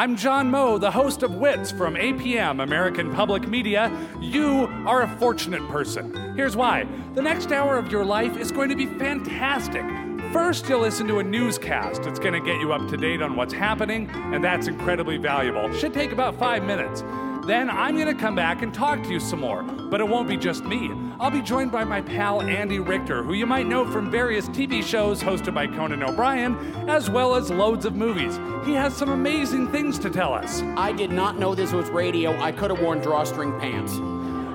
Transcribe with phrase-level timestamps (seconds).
[0.00, 3.94] I'm John Moe, the host of Wits from APM, American Public Media.
[4.18, 6.34] You are a fortunate person.
[6.34, 9.84] Here's why the next hour of your life is going to be fantastic.
[10.32, 12.06] First, you'll listen to a newscast.
[12.06, 15.70] It's going to get you up to date on what's happening, and that's incredibly valuable.
[15.74, 17.02] Should take about five minutes.
[17.50, 19.64] Then I'm going to come back and talk to you some more.
[19.64, 20.92] But it won't be just me.
[21.18, 24.84] I'll be joined by my pal Andy Richter, who you might know from various TV
[24.84, 26.54] shows hosted by Conan O'Brien,
[26.88, 28.38] as well as loads of movies.
[28.64, 30.62] He has some amazing things to tell us.
[30.76, 32.38] I did not know this was radio.
[32.38, 33.94] I could have worn drawstring pants.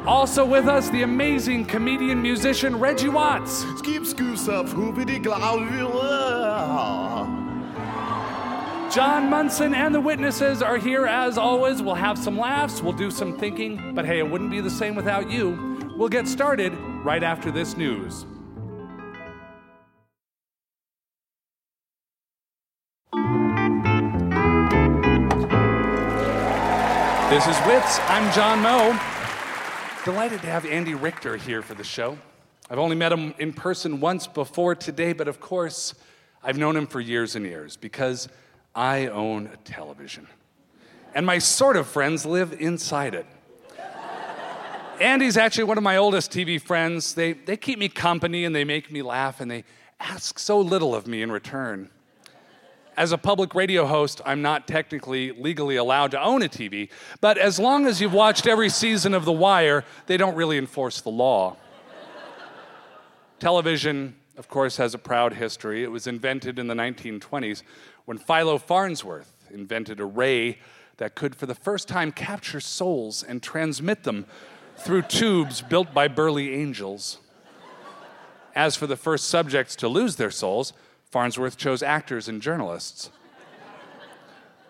[0.07, 3.65] Also with us, the amazing comedian musician Reggie Watts.
[3.79, 5.21] Skip scoos up, hoopity
[8.95, 11.81] John Munson and the witnesses are here as always.
[11.81, 14.95] We'll have some laughs, we'll do some thinking, but hey, it wouldn't be the same
[14.95, 15.91] without you.
[15.98, 16.71] We'll get started
[17.04, 18.26] right after this news.
[27.30, 27.99] This is Wits.
[28.07, 28.98] I'm John Moe.
[30.05, 32.18] Delighted to have Andy Richter here for the show.
[32.70, 35.96] I've only met him in person once before today, but of course,
[36.41, 38.30] I've known him for years and years because
[38.76, 40.27] I own a television.
[41.13, 43.26] And my sort of friends live inside it.
[44.99, 47.13] Andy's actually one of my oldest TV friends.
[47.13, 49.63] They, they keep me company and they make me laugh and they
[49.99, 51.90] ask so little of me in return.
[52.98, 57.37] As a public radio host, I'm not technically legally allowed to own a TV, but
[57.37, 61.09] as long as you've watched every season of The Wire, they don't really enforce the
[61.09, 61.57] law.
[63.40, 65.83] Television, of course, has a proud history.
[65.83, 67.63] It was invented in the 1920s
[68.05, 70.59] when Philo Farnsworth invented a ray
[70.97, 74.25] that could, for the first time, capture souls and transmit them
[74.78, 77.19] through tubes built by burly angels.
[78.56, 80.73] As for the first subjects to lose their souls,
[81.03, 83.09] Farnsworth chose actors and journalists.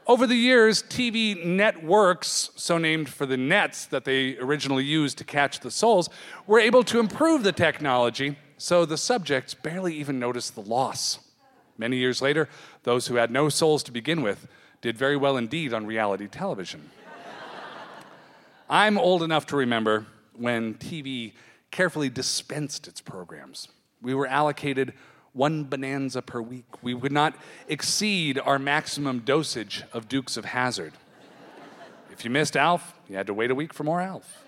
[0.08, 5.24] Over the years, TV networks, so named for the nets that they originally used to
[5.24, 6.10] catch the souls,
[6.46, 11.20] were able to improve the technology so the subjects barely even noticed the loss.
[11.78, 12.48] Many years later,
[12.84, 14.48] those who had no souls to begin with
[14.82, 16.90] did very well indeed on reality television.
[18.70, 21.34] I'm old enough to remember when TV
[21.72, 23.68] carefully dispensed its programs.
[24.02, 24.94] We were allocated
[25.34, 26.66] one bonanza per week.
[26.82, 27.36] We would not
[27.68, 30.94] exceed our maximum dosage of Dukes of Hazzard.
[32.12, 34.45] If you missed Alf, you had to wait a week for more Alf.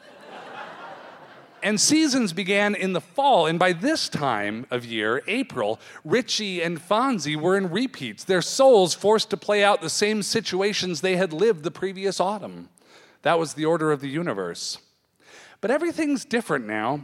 [1.67, 6.79] And seasons began in the fall, and by this time of year, April, Richie and
[6.79, 11.33] Fonzie were in repeats, their souls forced to play out the same situations they had
[11.33, 12.69] lived the previous autumn.
[13.23, 14.77] That was the order of the universe.
[15.59, 17.03] But everything's different now.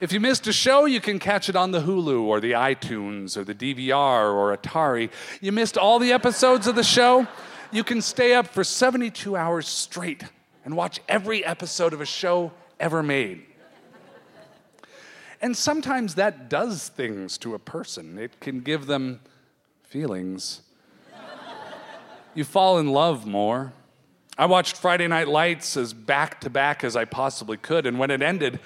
[0.00, 3.36] If you missed a show, you can catch it on the Hulu or the iTunes
[3.36, 5.08] or the DVR or Atari.
[5.40, 7.28] You missed all the episodes of the show,
[7.70, 10.24] you can stay up for 72 hours straight
[10.64, 12.50] and watch every episode of a show
[12.80, 13.46] ever made.
[15.44, 19.20] And sometimes that does things to a person, it can give them
[19.82, 20.62] feelings.
[22.34, 23.74] you fall in love more.
[24.38, 28.10] I watched Friday Night Lights as back to back as I possibly could, and when
[28.10, 28.58] it ended,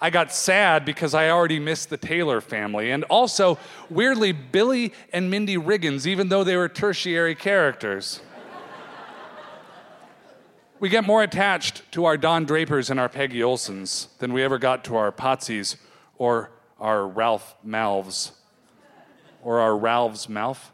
[0.00, 3.56] I got sad because I already missed the Taylor family, and also,
[3.88, 8.22] weirdly, Billy and Mindy Riggins, even though they were tertiary characters.
[10.80, 14.58] we get more attached to our Don Drapers and our Peggy Olsons than we ever
[14.58, 15.76] got to our Potsies
[16.18, 18.32] or our Ralph Malphs,
[19.42, 20.70] or our Ralph's mouth.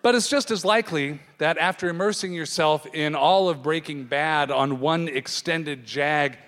[0.00, 4.80] But it's just as likely that after immersing yourself in all of Breaking Bad on
[4.80, 6.38] one extended jag,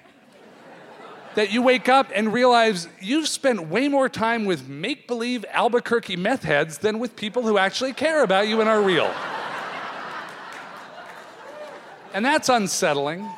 [1.35, 6.17] that you wake up and realize you've spent way more time with make believe Albuquerque
[6.17, 9.13] meth heads than with people who actually care about you and are real.
[12.15, 13.29] and that's unsettling.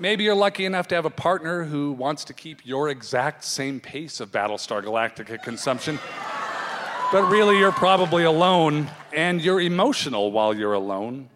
[0.00, 3.80] Maybe you're lucky enough to have a partner who wants to keep your exact same
[3.80, 5.98] pace of Battlestar Galactica consumption.
[7.12, 11.28] but really, you're probably alone and you're emotional while you're alone.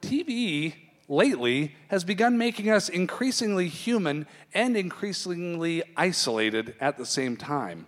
[0.00, 0.72] TV
[1.06, 7.86] lately has begun making us increasingly human and increasingly isolated at the same time.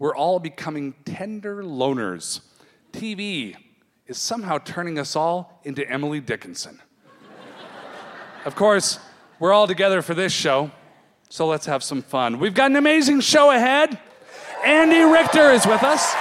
[0.00, 2.40] We're all becoming tender loners.
[2.92, 3.54] TV
[4.08, 6.80] is somehow turning us all into Emily Dickinson.
[8.44, 8.98] Of course,
[9.38, 10.70] we're all together for this show,
[11.30, 12.38] so let's have some fun.
[12.38, 13.98] We've got an amazing show ahead.
[14.62, 16.14] Andy Richter is with us.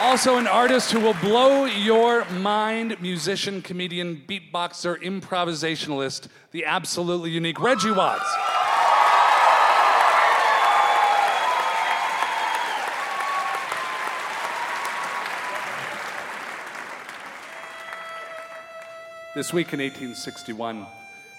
[0.00, 7.60] Also, an artist who will blow your mind musician, comedian, beatboxer, improvisationalist, the absolutely unique
[7.60, 8.32] Reggie Watts.
[19.34, 20.86] This week in 1861,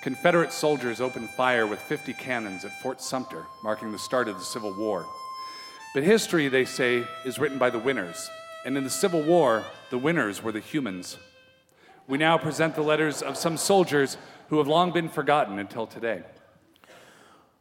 [0.03, 4.45] Confederate soldiers opened fire with 50 cannons at Fort Sumter, marking the start of the
[4.45, 5.07] Civil War.
[5.95, 8.29] But history, they say, is written by the winners.
[8.63, 11.17] And in the Civil War, the winners were the humans.
[12.07, 14.17] We now present the letters of some soldiers
[14.49, 16.21] who have long been forgotten until today.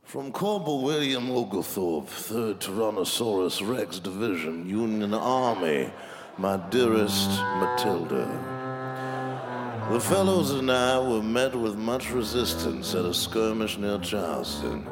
[0.04, 5.90] From Corporal William Oglethorpe, 3rd Tyrannosaurus Rex Division, Union Army,
[6.36, 8.57] my dearest Matilda.
[9.90, 14.86] The fellows and I were met with much resistance at a skirmish near Charleston.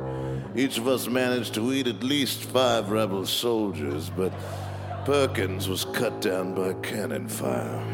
[0.56, 4.32] Each of us managed to eat at least five rebel soldiers, but
[5.04, 7.84] Perkins was cut down by cannon fire.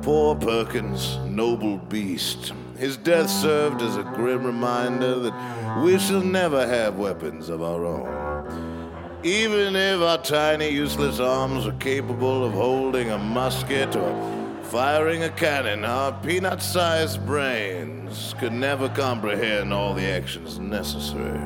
[0.00, 2.54] Poor Perkins, noble beast.
[2.78, 7.84] His death served as a grim reminder that we shall never have weapons of our
[7.84, 9.20] own.
[9.22, 14.41] Even if our tiny, useless arms are capable of holding a musket or
[14.72, 21.38] firing a cannon, our peanut sized brains could never comprehend all the actions necessary.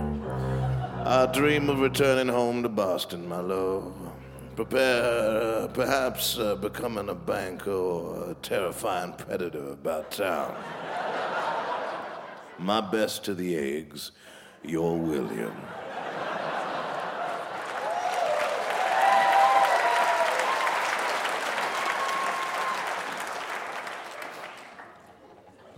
[1.05, 3.93] I dream of returning home to Boston, my love.
[4.55, 10.57] Prepare, uh, perhaps uh, becoming a banker or a terrifying predator about town.
[12.61, 14.13] My best to the eggs,
[14.63, 15.57] your William.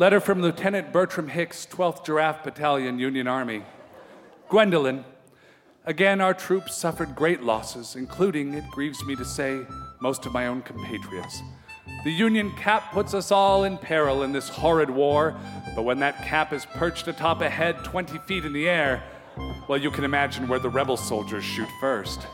[0.01, 3.65] Letter from Lieutenant Bertram Hicks, 12th Giraffe Battalion, Union Army.
[4.49, 5.05] Gwendolyn,
[5.87, 9.67] again our troops suffered great losses, including, it grieves me to say,
[9.99, 11.43] most of my own compatriots.
[12.05, 15.37] The Union cap puts us all in peril in this horrid war,
[15.75, 19.03] but when that cap is perched atop a head 20 feet in the air,
[19.67, 22.25] well, you can imagine where the rebel soldiers shoot first.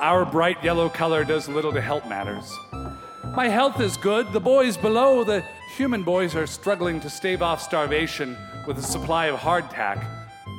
[0.00, 2.50] Our bright yellow color does little to help matters.
[3.36, 4.32] My health is good.
[4.32, 5.44] The boys below, the
[5.76, 8.36] human boys, are struggling to stave off starvation
[8.66, 10.04] with a supply of hardtack.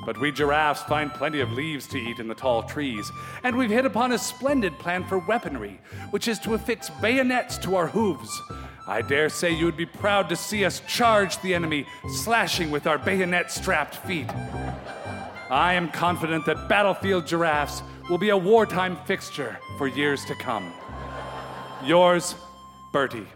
[0.05, 3.11] But we giraffes find plenty of leaves to eat in the tall trees,
[3.43, 5.79] and we've hit upon a splendid plan for weaponry,
[6.11, 8.41] which is to affix bayonets to our hooves.
[8.87, 11.85] I dare say you would be proud to see us charge the enemy,
[12.23, 14.29] slashing with our bayonet strapped feet.
[15.49, 20.73] I am confident that battlefield giraffes will be a wartime fixture for years to come.
[21.83, 22.35] Yours,
[22.91, 23.27] Bertie.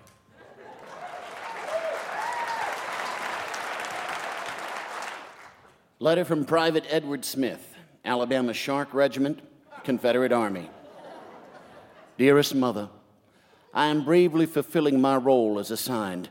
[6.03, 9.39] Letter from Private Edward Smith, Alabama Shark Regiment,
[9.85, 10.69] Confederate Army.
[12.17, 12.89] Dearest Mother,
[13.73, 16.27] I am bravely fulfilling my role as assigned.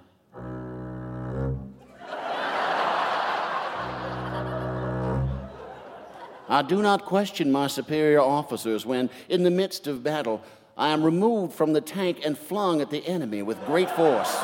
[6.50, 10.42] I do not question my superior officers when, in the midst of battle,
[10.76, 14.36] I am removed from the tank and flung at the enemy with great force.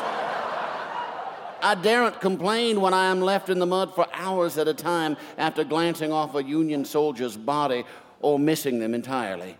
[1.61, 5.17] I daren't complain when I am left in the mud for hours at a time
[5.37, 7.83] after glancing off a Union soldier's body
[8.21, 9.57] or missing them entirely.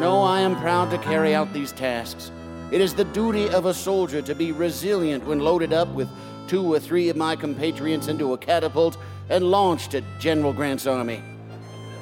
[0.00, 2.30] No, I am proud to carry out these tasks.
[2.72, 6.08] It is the duty of a soldier to be resilient when loaded up with
[6.48, 8.96] two or three of my compatriots into a catapult
[9.28, 11.22] and launched at General Grant's army.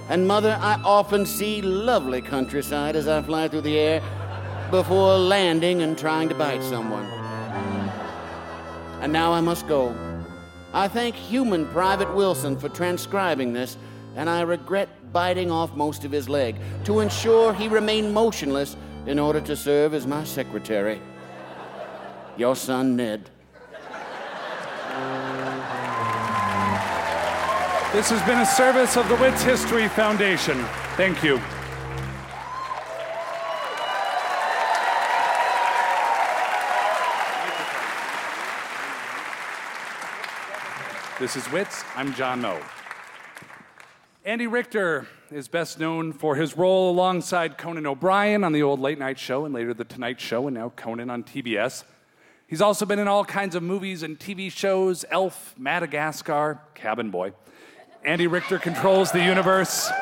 [0.08, 4.02] And, Mother, I often see lovely countryside as I fly through the air
[4.70, 7.21] before landing and trying to bite someone.
[9.02, 9.94] And now I must go.
[10.72, 13.76] I thank human Private Wilson for transcribing this,
[14.14, 19.18] and I regret biting off most of his leg to ensure he remained motionless in
[19.18, 21.02] order to serve as my secretary.
[22.36, 23.28] Your son, Ned.
[27.92, 30.64] This has been a service of the Wits History Foundation.
[30.96, 31.40] Thank you.
[41.22, 41.84] This is Wits.
[41.94, 42.60] I'm John Moe.
[44.24, 48.98] Andy Richter is best known for his role alongside Conan O'Brien on the old late
[48.98, 51.84] night show and later the Tonight Show, and now Conan on TBS.
[52.48, 57.34] He's also been in all kinds of movies and TV shows Elf, Madagascar, Cabin Boy.
[58.04, 59.92] Andy Richter controls the universe.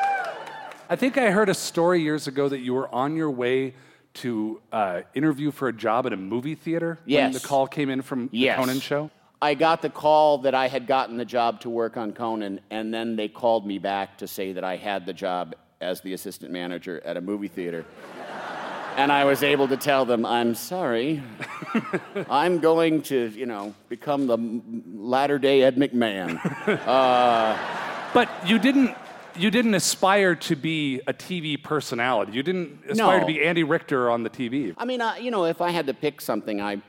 [0.89, 3.75] I think I heard a story years ago that you were on your way
[4.15, 8.01] to uh, interview for a job at a movie theater when the call came in
[8.01, 8.57] from Yes.
[8.57, 9.11] the Conan show.
[9.41, 12.93] I got the call that I had gotten the job to work on Conan, and
[12.93, 16.51] then they called me back to say that I had the job as the assistant
[16.51, 17.83] manager at a movie theater.
[18.97, 21.23] and I was able to tell them, I'm sorry.
[22.29, 24.37] I'm going to, you know, become the
[24.95, 26.37] latter day Ed McMahon.
[28.13, 28.97] But you didn't
[29.37, 32.33] you didn't aspire to be a TV personality.
[32.33, 34.73] You didn't aspire to be Andy Richter on the TV.
[34.77, 36.81] I mean, uh, you know, if I had to pick something I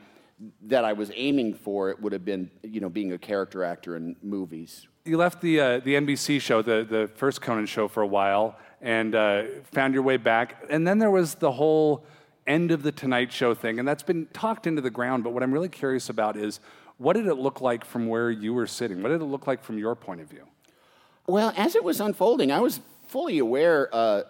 [0.63, 3.95] that I was aiming for, it would have been, you know, being a character actor
[3.95, 4.87] in movies.
[5.05, 8.57] You left the uh, the NBC show, the the first Conan show, for a while,
[8.81, 10.63] and uh, found your way back.
[10.69, 12.05] And then there was the whole
[12.47, 15.23] end of the Tonight Show thing, and that's been talked into the ground.
[15.23, 16.59] But what I'm really curious about is,
[16.97, 19.01] what did it look like from where you were sitting?
[19.01, 20.45] What did it look like from your point of view?
[21.27, 24.23] Well, as it was unfolding, I was fully aware uh,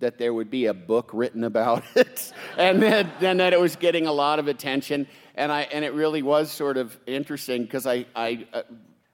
[0.00, 3.76] that there would be a book written about it, and then, and that it was
[3.76, 5.06] getting a lot of attention.
[5.38, 8.62] And I and it really was sort of interesting because I I uh,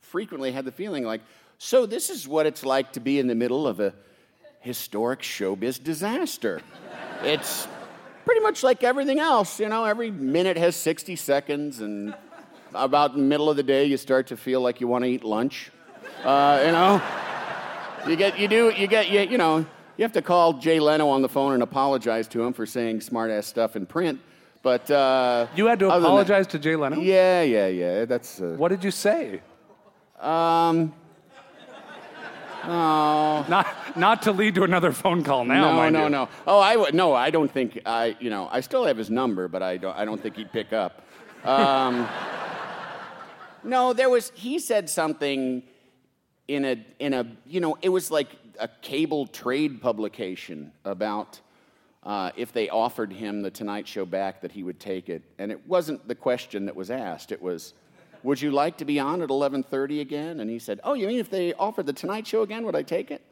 [0.01, 1.21] frequently had the feeling like,
[1.59, 3.95] so this is what it's like to be in the middle of a
[4.61, 6.63] historic showbiz disaster.
[7.23, 7.69] it's
[8.25, 9.85] pretty much like everything else, you know.
[9.85, 12.15] Every minute has 60 seconds, and
[12.75, 15.25] about the middle of the day, you start to feel like you want to eat
[15.25, 15.71] lunch.
[16.25, 17.03] Uh, you know,
[18.09, 19.67] you get, you do, you get, you, you know,
[19.97, 23.03] you have to call Jay Leno on the phone and apologize to him for saying
[23.03, 24.21] smart ass stuff in print.
[24.65, 26.97] But uh, You had to than that- apologize to Jay Leno.
[26.99, 28.05] Yeah, yeah, yeah.
[28.07, 29.41] That's uh, What did you say?
[30.21, 30.93] um.
[32.67, 35.71] No, Not not to lead to another phone call now.
[35.77, 36.09] no, no, you.
[36.09, 36.29] no.
[36.47, 37.13] Oh, I would no.
[37.13, 38.17] I don't think I.
[38.21, 39.95] You know, I still have his number, but I don't.
[39.95, 41.03] I don't think he'd pick up.
[41.45, 42.09] Um,
[43.65, 44.33] no, there was.
[44.35, 45.63] He said something
[46.49, 47.27] in a in a.
[47.47, 51.41] You know, it was like a cable trade publication about
[52.05, 55.23] uh, if they offered him the Tonight Show back, that he would take it.
[55.39, 57.33] And it wasn't the question that was asked.
[57.33, 57.75] It was,
[58.23, 61.19] "Would you like to be on at 11:30 again?" And he said, "Oh, you mean
[61.19, 63.23] if they offered the Tonight Show again, would I take it?"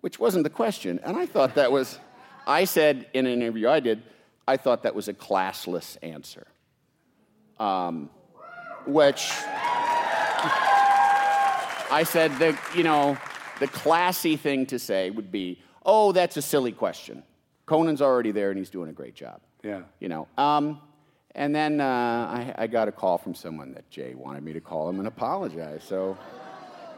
[0.00, 1.00] which wasn't the question.
[1.02, 1.98] And I thought that was,
[2.46, 4.02] I said in an interview I did,
[4.46, 6.46] I thought that was a classless answer.
[7.58, 8.10] Um,
[8.86, 9.32] which
[11.90, 13.18] I said that, you know,
[13.60, 17.24] the classy thing to say would be, oh, that's a silly question.
[17.68, 19.40] Conan's already there and he's doing a great job.
[19.62, 19.82] Yeah.
[20.00, 20.80] You know, um,
[21.34, 24.60] and then uh, I, I got a call from someone that Jay wanted me to
[24.60, 25.84] call him and apologize.
[25.86, 26.16] So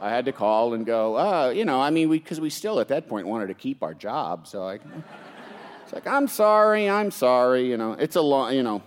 [0.00, 2.86] I had to call and go, uh, you know, I mean, because we, still at
[2.88, 4.46] that point wanted to keep our job.
[4.46, 4.74] So I,
[5.82, 7.68] it's like, I'm sorry, I'm sorry.
[7.68, 8.80] You know, it's a long, you know,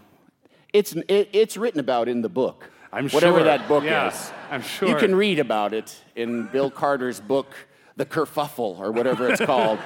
[0.71, 2.69] it's it, it's written about in the book.
[2.93, 3.43] I'm Whatever sure.
[3.43, 4.31] that book Yeah, is.
[4.49, 4.87] I'm sure.
[4.87, 7.47] You can read about it in Bill Carter's book,
[7.97, 9.79] The Kerfuffle, or whatever it's called.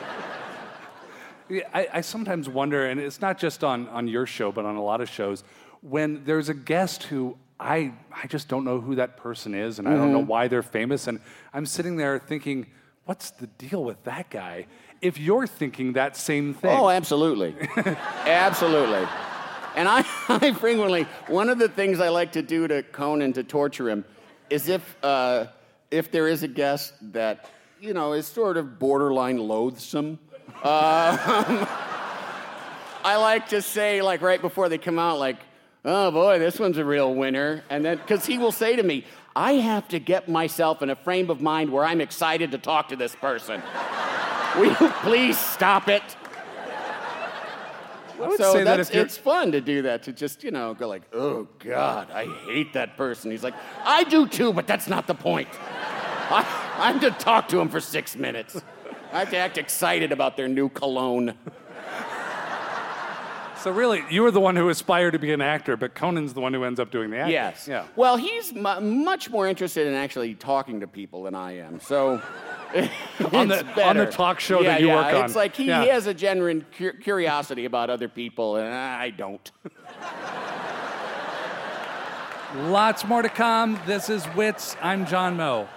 [1.49, 4.75] Yeah, I, I sometimes wonder, and it's not just on, on your show, but on
[4.75, 5.43] a lot of shows,
[5.81, 9.87] when there's a guest who I, I just don't know who that person is, and
[9.87, 10.27] I don't know Mm-hmm.
[10.27, 11.19] why they're famous, and
[11.53, 12.67] I'm sitting there thinking,
[13.05, 14.67] what's the deal with that guy?
[15.01, 17.55] If you're thinking that same thing, Oh, absolutely.
[18.25, 19.07] absolutely.
[19.75, 23.43] And I, I frequently, one of the things I like to do to Conan to
[23.43, 24.05] torture him
[24.49, 25.45] is if, uh,
[25.91, 27.49] if there is a guest that,
[27.79, 30.19] you know, is sort of borderline loathsome,
[30.63, 31.65] uh,
[33.03, 35.37] I like to say, like, right before they come out, like,
[35.85, 37.63] oh boy, this one's a real winner.
[37.69, 40.95] And then, because he will say to me, I have to get myself in a
[40.95, 43.61] frame of mind where I'm excited to talk to this person.
[44.57, 46.03] Will you please stop it?
[48.19, 50.43] I would so say that that's if you're, it's fun to do that to just
[50.43, 53.53] you know go like oh god i hate that person he's like
[53.85, 56.45] i do too but that's not the point I,
[56.77, 58.59] i'm to talk to him for six minutes
[59.13, 61.33] i have to act excited about their new cologne
[63.59, 66.39] so really, you were the one who aspired to be an actor, but Conan's the
[66.39, 67.33] one who ends up doing the acting.
[67.33, 67.85] yes Yeah.
[67.95, 72.21] well he's mu- much more interested in actually talking to people than i am so
[73.33, 74.95] On the- on the talk show yeah, that you yeah.
[74.95, 75.25] work on.
[75.25, 75.81] it's like he, Yeah.
[75.83, 79.51] he has a genuine cur- curiosity about other people and i don't
[82.55, 83.77] Lots more to come.
[83.85, 84.77] This is Wits.
[84.81, 85.67] I'm John Moe.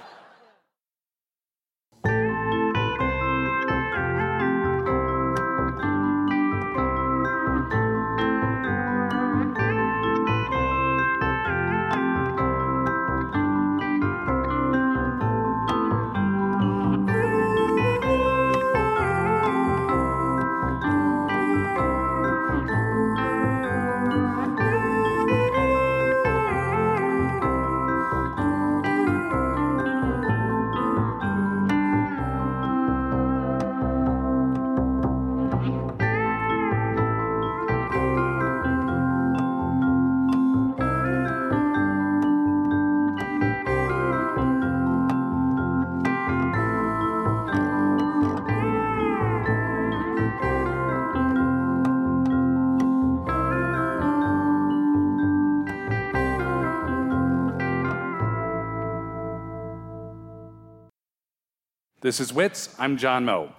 [62.11, 62.75] This is Wits.
[62.77, 63.53] I'm John Moe.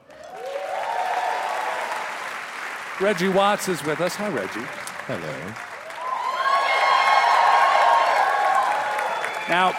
[2.99, 4.15] Reggie Watts is with us.
[4.15, 4.67] Hi, Reggie.
[5.07, 5.53] Hello.
[9.47, 9.73] Now,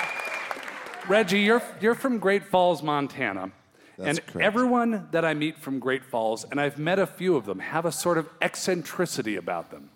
[1.06, 3.52] Reggie, you're, you're from Great Falls, Montana.
[3.98, 4.46] That's and correct.
[4.46, 7.84] everyone that I meet from Great Falls, and I've met a few of them, have
[7.84, 9.90] a sort of eccentricity about them.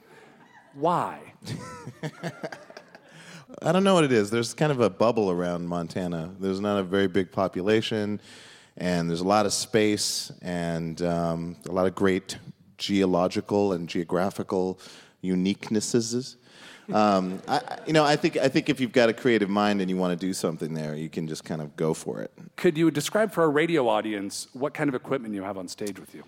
[0.74, 1.32] Why?
[3.62, 4.28] I don't know what it is.
[4.28, 6.34] There's kind of a bubble around Montana.
[6.38, 8.20] There's not a very big population,
[8.76, 12.38] and there's a lot of space and um, a lot of great
[12.78, 14.78] geological and geographical
[15.24, 16.36] uniquenesses.
[16.92, 19.90] Um, I, you know, I think I think if you've got a creative mind and
[19.90, 22.30] you want to do something there, you can just kind of go for it.
[22.54, 25.98] Could you describe for our radio audience what kind of equipment you have on stage
[25.98, 26.22] with you?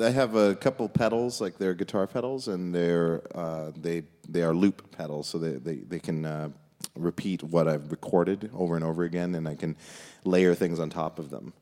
[0.00, 4.54] I have a couple pedals, like they're guitar pedals, and they're uh, they they are
[4.54, 6.48] loop pedals, so they they, they can uh,
[6.94, 9.76] repeat what I've recorded over and over again, and I can
[10.24, 11.52] layer things on top of them.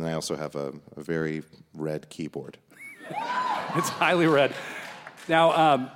[0.00, 1.42] And I also have a, a very
[1.74, 2.58] red keyboard.
[3.76, 4.52] It's highly red.
[5.28, 5.90] Now, um,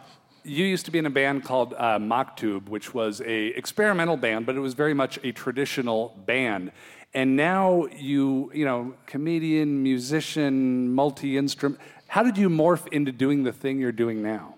[0.45, 4.47] you used to be in a band called uh, Maktub, which was a experimental band,
[4.47, 6.71] but it was very much a traditional band.
[7.13, 11.81] And now you, you know, comedian, musician, multi-instrument.
[12.07, 14.55] How did you morph into doing the thing you're doing now?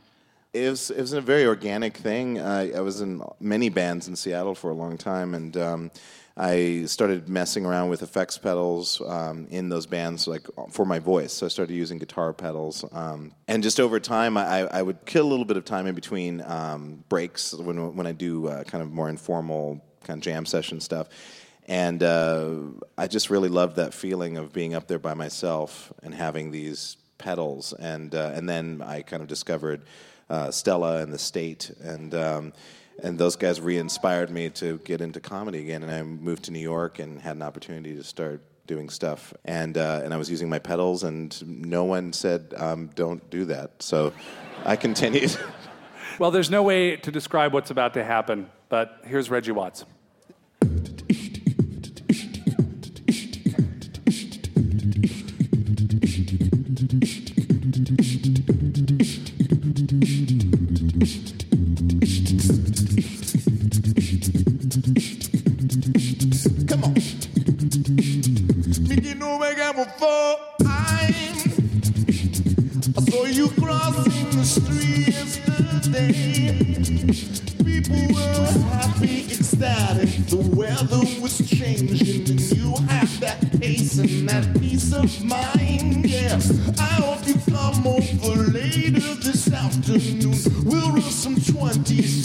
[0.53, 2.38] It was, it was a very organic thing.
[2.38, 5.91] I, I was in many bands in Seattle for a long time, and um,
[6.37, 11.33] I started messing around with effects pedals um, in those bands, like for my voice.
[11.33, 15.26] So I started using guitar pedals, um, and just over time, I, I would kill
[15.26, 18.83] a little bit of time in between um, breaks when when I do uh, kind
[18.83, 21.09] of more informal kind of jam session stuff.
[21.69, 22.55] And uh,
[22.97, 26.97] I just really loved that feeling of being up there by myself and having these
[27.19, 27.73] pedals.
[27.73, 29.83] And uh, and then I kind of discovered
[30.28, 32.52] uh, Stella and the State, and um,
[33.02, 35.83] and those guys re-inspired me to get into comedy again.
[35.83, 39.33] And I moved to New York and had an opportunity to start doing stuff.
[39.45, 43.45] And uh, and I was using my pedals, and no one said um, don't do
[43.47, 43.82] that.
[43.82, 44.12] So
[44.65, 45.36] I continued.
[46.19, 49.84] Well, there's no way to describe what's about to happen, but here's Reggie Watts.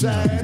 [0.02, 0.41] 20-sided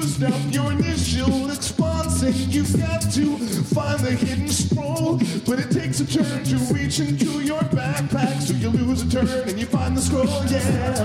[0.00, 3.36] used up your initial response, and you've got to
[3.74, 5.18] find the hidden scroll.
[5.46, 9.48] But it takes a turn to reach into your backpack, so you lose a turn
[9.48, 10.24] and you find the scroll.
[10.46, 10.96] Yeah,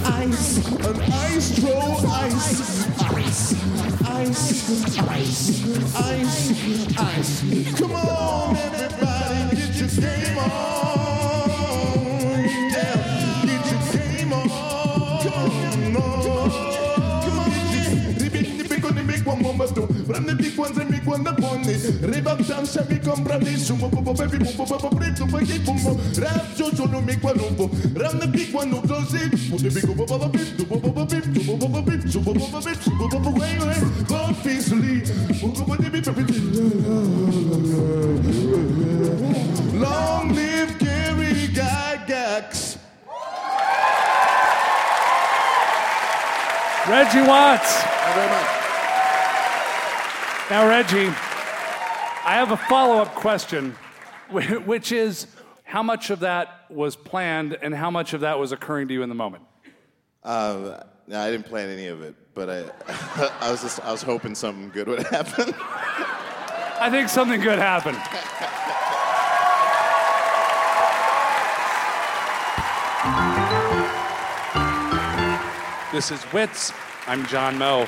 [0.05, 2.41] ice, an ice throw, ice,
[3.01, 3.53] ice,
[4.05, 5.49] ice, ice,
[5.95, 7.79] ice, ice.
[7.79, 10.49] Come on, everybody, get your game on.
[12.75, 12.95] Yeah,
[13.45, 14.47] get your game on.
[15.23, 15.51] Come on,
[15.83, 16.15] come on.
[30.39, 32.61] Bip, do, bo, bo, bo, bip, do, bo, bo, bo, bip, do, bo, bo, bo,
[32.61, 33.79] bip, do, bo, bo, bo, way, way.
[34.07, 35.01] Go peacefully.
[35.41, 36.29] Bo, bo, bo, bip, bip, bip.
[39.73, 42.77] Long live Gary Gygax.
[46.87, 47.83] Reggie Watts.
[48.15, 48.64] very much.
[50.47, 53.71] Now, Reggie, I have a follow up question,
[54.29, 55.25] which is
[55.63, 59.01] how much of that was planned and how much of that was occurring to you
[59.01, 59.43] in the moment?
[60.23, 60.75] Um,
[61.07, 62.63] no, I didn't plan any of it, but I,
[63.41, 65.51] I was just, I was hoping something good would happen.
[66.79, 67.97] I think something good happened.
[75.91, 76.71] This is Wits.
[77.07, 77.87] I'm John Moe.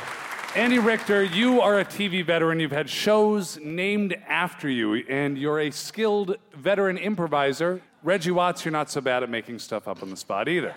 [0.57, 2.59] Andy Richter, you are a TV veteran.
[2.59, 7.79] You've had shows named after you, and you're a skilled veteran improviser.
[8.01, 10.73] Reggie Watts, you're not so bad at making stuff up on the spot either.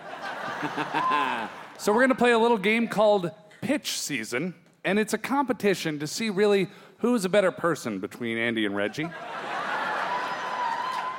[1.79, 4.53] so, we're going to play a little game called Pitch Season,
[4.85, 6.67] and it's a competition to see really
[6.99, 9.09] who's a better person between Andy and Reggie.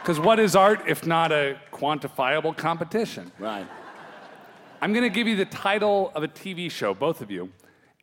[0.03, 3.31] Because what is art if not a quantifiable competition?
[3.39, 3.65] Right.
[4.81, 7.53] I'm going to give you the title of a TV show, both of you.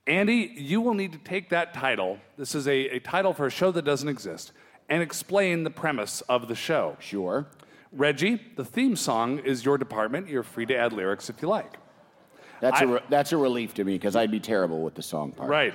[0.10, 2.18] Andy, you will need to take that title.
[2.38, 4.52] This is a, a title for a show that doesn't exist,
[4.90, 6.98] and explain the premise of the show.
[7.00, 7.46] Sure.
[7.92, 10.28] Reggie, the theme song is your department.
[10.28, 11.78] You're free to add lyrics if you like.
[12.60, 15.04] That's, I- a re- that's a relief to me because I'd be terrible with the
[15.04, 15.50] song part.
[15.50, 15.74] Right.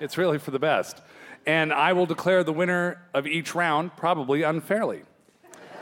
[0.00, 1.02] It's really for the best.
[1.46, 5.02] And I will declare the winner of each round, probably unfairly,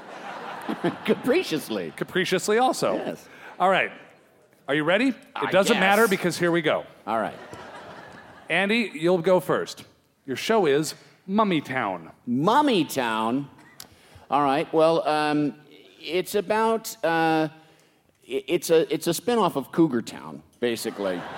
[1.04, 1.92] Capriciously.
[1.96, 2.94] capriciously also.
[2.96, 3.28] Yes.
[3.60, 3.90] All right.
[4.68, 5.12] Are you ready?
[5.34, 5.80] I It doesn't guess.
[5.80, 6.84] matter because here we go.
[7.06, 7.34] All right.
[8.48, 9.84] Andy, you'll go first.
[10.24, 10.94] Your show is
[11.26, 12.10] Mummy Town.
[12.26, 13.48] Mummy Town.
[14.30, 14.72] All right.
[14.72, 15.54] Well, um,
[16.00, 17.48] it's about uh,
[18.24, 21.20] it's a it's a spinoff of Cougar Town, basically.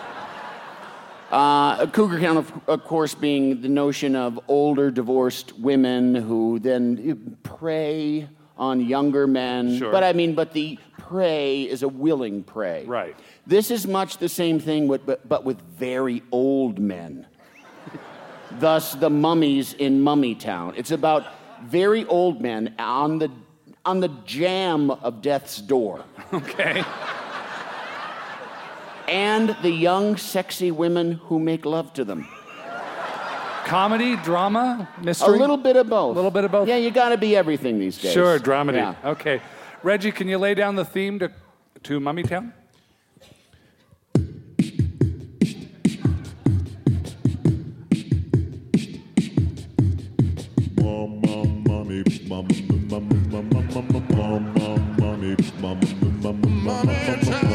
[1.31, 7.37] Uh, Cougar Town, of, of course, being the notion of older divorced women who then
[7.43, 8.27] prey
[8.59, 9.79] on younger men.
[9.79, 9.93] Sure.
[9.93, 12.85] But I mean, but the prey is a willing prey.
[12.87, 13.17] Right.
[13.47, 17.27] This is much the same thing, with, but, but with very old men.
[18.59, 20.75] Thus, the mummies in Mummy Town.
[20.77, 21.25] It's about
[21.65, 23.31] very old men on the,
[23.85, 26.85] on the jamb of death's door, Okay.
[29.09, 32.29] and the young, sexy women who make love to them.
[33.69, 35.37] Comedy, drama, mystery?
[35.37, 36.13] A little bit of both.
[36.13, 36.67] A little bit of both?
[36.67, 38.15] Yeah, you got to be everything these days.
[38.15, 38.77] Sure, dramedy.
[38.77, 38.95] Yeah.
[39.05, 39.43] Okay.
[39.83, 41.31] Reggie, can you lay down the theme to,
[41.83, 42.55] to Mummy Town?
[56.69, 57.48] Mama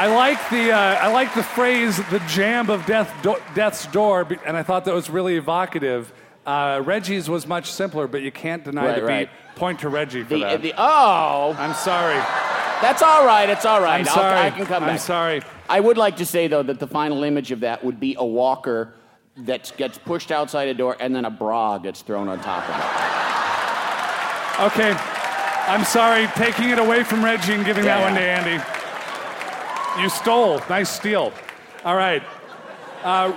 [0.00, 4.26] I like the uh, I like the phrase "the jamb of death do- death's door,"
[4.46, 6.10] and I thought that was really evocative.
[6.46, 9.28] Uh, Reggie's was much simpler, but you can't deny Right, the right.
[9.28, 9.56] beat.
[9.56, 10.62] Point to Reggie for The, that.
[10.62, 12.14] the, oh, I'm sorry.
[12.80, 13.50] that's all right.
[13.50, 14.00] It's all right.
[14.00, 14.38] I'm I'll- sorry.
[14.38, 14.92] I can come back.
[14.92, 15.42] I'm sorry.
[15.68, 18.24] I would like to say, though, that the final image of that would be a
[18.24, 18.94] walker
[19.36, 22.74] that gets pushed outside a door and then a bra gets thrown on top of
[22.74, 24.72] it.
[24.72, 24.96] Okay.
[25.68, 26.26] I'm sorry.
[26.36, 28.20] Taking it away from Reggie and giving that one to.
[28.20, 28.64] Andy.
[30.00, 30.62] You stole.
[30.70, 31.30] Nice steal.
[31.84, 32.22] All right.
[33.04, 33.36] Uh,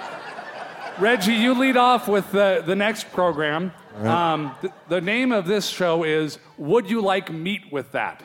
[0.97, 3.73] Reggie, you lead off with the, the next program.
[3.97, 8.23] Um, th- the name of this show is Would You Like Meat with That?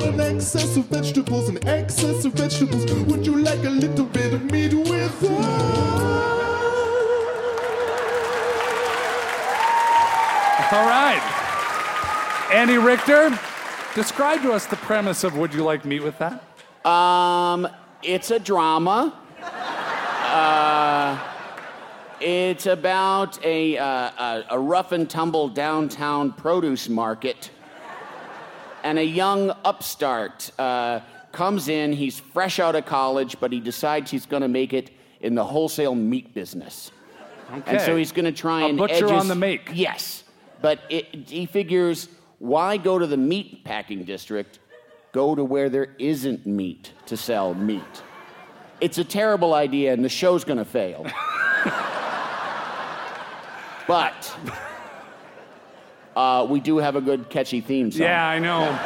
[0.00, 0.16] that?
[0.16, 2.92] Got an excess of vegetables, an excess of vegetables.
[2.92, 5.88] Would you like a little bit of meat with that?
[10.70, 11.34] All right.
[12.52, 13.38] Andy Richter,
[13.94, 16.44] describe to us the premise of Would You Like Meat with That?
[16.84, 17.68] Um,
[18.02, 19.18] it's a drama.
[19.42, 21.18] Uh,
[22.20, 27.50] it's about a, uh, a, a rough and tumble downtown produce market.
[28.82, 31.00] And a young upstart uh,
[31.32, 31.92] comes in.
[31.92, 35.44] He's fresh out of college, but he decides he's going to make it in the
[35.44, 36.92] wholesale meat business.
[37.52, 37.76] Okay.
[37.76, 39.70] And so he's going to try A and butcher edge his- on the make.
[39.72, 40.24] Yes,
[40.60, 44.58] but it, he figures why go to the meat packing district?
[45.12, 47.82] Go to where there isn't meat to sell meat.
[48.80, 51.04] It's a terrible idea, and the show's going to fail.
[53.88, 54.36] but
[56.18, 58.02] uh, we do have a good catchy theme song.
[58.02, 58.76] Yeah, I know.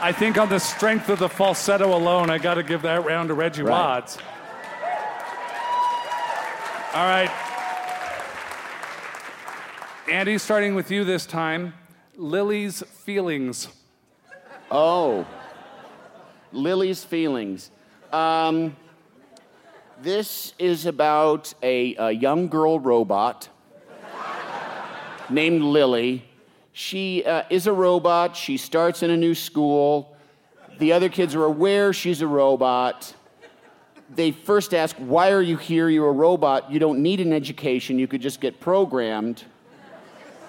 [0.00, 3.28] I think on the strength of the falsetto alone, I got to give that round
[3.28, 3.70] to Reggie Right.
[3.70, 4.16] Watts.
[6.94, 7.30] All right.
[10.10, 11.74] Andy, starting with you this time.
[12.16, 13.68] Lily's feelings.
[14.70, 15.26] Oh.
[16.52, 17.70] Lily's Feelings.
[18.10, 18.74] Um,
[20.00, 23.50] this is about a, a young girl robot
[25.30, 26.24] named Lily.
[26.72, 28.36] She uh, is a robot.
[28.36, 30.16] She starts in a new school.
[30.78, 33.14] The other kids are aware she's a robot.
[34.14, 35.88] They first ask, Why are you here?
[35.88, 36.70] You're a robot.
[36.70, 37.98] You don't need an education.
[37.98, 39.42] You could just get programmed.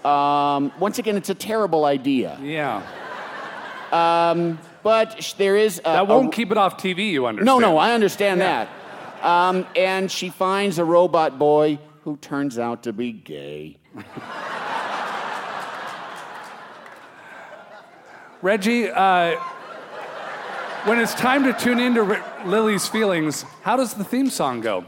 [0.04, 2.38] Um, once again, it's a terrible idea.
[2.42, 2.84] Yeah.
[4.84, 5.80] But sh- there is.
[5.80, 7.46] A, That won't a- keep it off TV, you understand.
[7.46, 8.68] No, no, I understand Yeah.
[9.22, 9.26] that.
[9.26, 13.78] Um, and she finds a robot boy who turns out to be gay.
[18.42, 19.36] Reggie, uh,
[20.86, 24.86] when it's time to tune into Ri- Lily's feelings, how does the theme song go?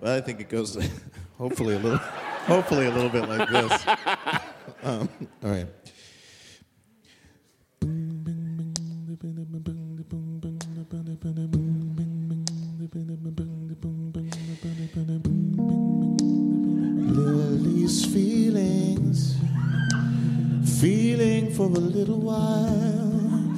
[0.00, 0.76] Well, I think it goes
[1.38, 3.86] hopefully a little, hopefully a little bit like this.
[4.82, 5.10] Um,
[5.44, 5.66] all right.
[17.10, 19.36] Lily's feelings,
[20.80, 23.54] feeling for a little while.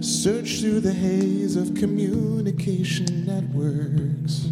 [0.00, 4.46] Search through the haze of communication networks.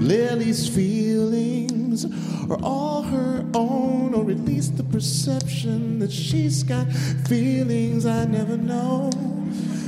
[0.00, 2.06] Lily's feelings
[2.50, 6.90] are all her own, or at least the perception that she's got
[7.28, 9.10] feelings I never know.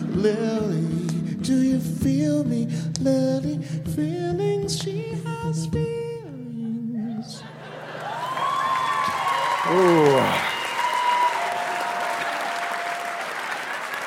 [0.09, 1.07] Lily,
[1.41, 2.67] do you feel me?
[3.01, 3.63] Lily,
[3.95, 7.43] feelings, she has feelings.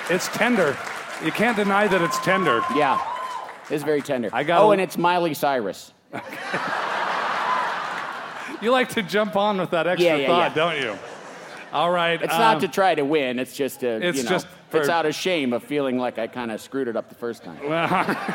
[0.10, 0.78] It's tender.
[1.24, 2.62] You can't deny that it's tender.
[2.76, 3.02] Yeah,
[3.70, 4.30] it's very tender.
[4.34, 5.94] I got oh, a- and it's Miley Cyrus.
[8.62, 10.56] You like to jump on with that extra Yeah, yeah, thought, yeah.
[10.56, 11.00] don't you?
[11.72, 12.22] All right.
[12.22, 13.40] It's um, not to try to win.
[13.40, 16.20] It's just to, it's you know, just it's for- out of shame of feeling like
[16.20, 17.60] I kind of screwed it up the first time.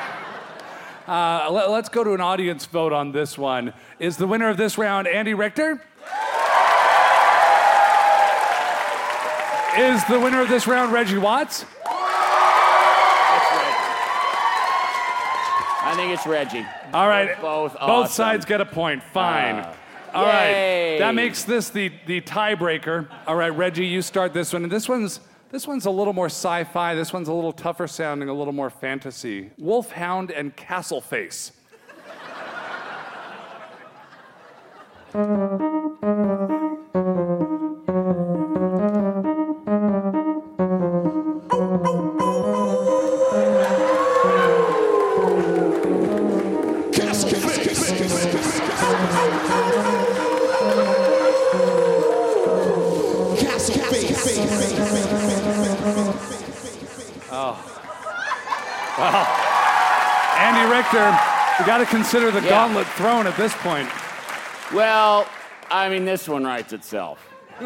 [1.06, 3.74] Uh, let, us go to an audience vote on this one.
[3.98, 5.82] Is the winner of this round Andy Richter?
[9.78, 11.64] Is the winner of this round Reggie Watts?
[15.86, 16.64] I think it's Reggie.
[16.92, 17.40] All right.
[17.40, 18.12] Both Both awesome.
[18.12, 19.02] sides get a point.
[19.02, 19.56] Fine.
[19.56, 19.74] Uh,
[20.14, 20.50] All right.
[20.50, 20.98] yay.
[20.98, 23.08] That makes this the, the tiebreaker.
[23.26, 24.62] All right, Reggie, you start this one.
[24.62, 26.94] And this one's this one's a little more sci-fi.
[26.94, 29.50] This one's a little tougher sounding, a little more fantasy.
[29.58, 31.52] Wolfhound and Castleface.
[61.64, 62.50] you got to consider the Yeah.
[62.50, 63.88] gauntlet thrown at this point.
[64.74, 65.26] Well,
[65.70, 67.26] I mean, this one writes itself.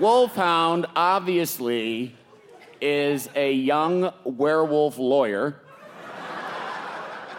[0.00, 2.14] Wolfhound obviously
[2.80, 5.56] is a young werewolf lawyer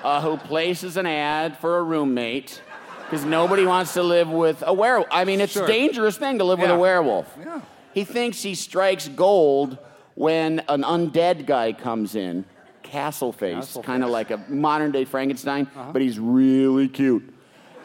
[0.03, 2.61] uh, who places an ad for a roommate
[3.03, 5.07] because nobody wants to live with a werewolf.
[5.11, 5.65] I mean, it's Sure.
[5.65, 7.27] a dangerous thing to live with a werewolf.
[7.43, 7.59] Yeah.
[7.93, 9.77] He thinks he strikes gold
[10.15, 12.45] when an undead guy comes in,
[12.91, 13.83] Castleface, Castleface.
[13.83, 17.33] kind of like a modern day Frankenstein, but he's really cute.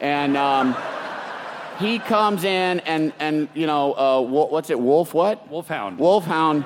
[0.01, 0.75] And um,
[1.79, 5.49] he comes in and, and you know, uh, what's it, Wolf what?
[5.49, 5.97] Wolfhound.
[5.97, 6.65] Wolfhound.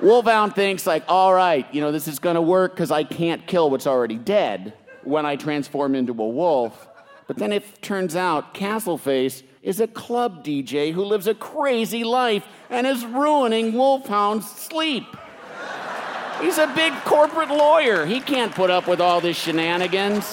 [0.00, 3.68] Wolfhound thinks like, all right, you know, this is gonna work because I can't kill
[3.68, 6.86] what's already dead when I transform into a wolf.
[7.26, 12.44] But then it turns out Castleface is a club DJ who lives a crazy life
[12.70, 15.04] and is ruining Wolfhound's sleep.
[16.40, 18.06] He's a big corporate lawyer.
[18.06, 20.24] He can't put up with all this shenanigans.